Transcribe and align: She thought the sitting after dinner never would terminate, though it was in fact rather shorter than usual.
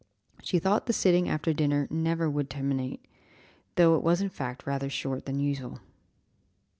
She 0.41 0.57
thought 0.57 0.87
the 0.87 0.93
sitting 0.93 1.29
after 1.29 1.53
dinner 1.53 1.85
never 1.91 2.27
would 2.27 2.49
terminate, 2.49 3.05
though 3.75 3.95
it 3.95 4.01
was 4.03 4.19
in 4.19 4.29
fact 4.29 4.65
rather 4.65 4.89
shorter 4.89 5.21
than 5.21 5.39
usual. 5.39 5.79